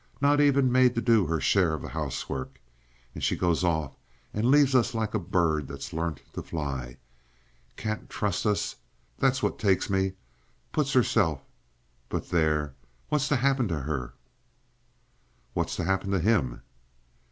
[0.19, 2.59] Not even made to do her share of the 'ousework.
[3.13, 3.91] And she goes off
[4.33, 6.97] and leaves us like a bird that's learnt to fly.
[7.77, 8.77] Can't trust us,
[9.19, 10.13] that's what takes me.
[10.71, 11.45] Puts 'erself—
[12.09, 12.73] But there!
[13.09, 14.15] What's to happen to her?"
[15.53, 16.63] "What's to happen to him?"